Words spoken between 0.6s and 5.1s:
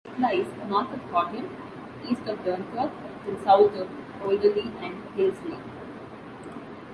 north of Horton, east of Dunkirk and south of Alderley and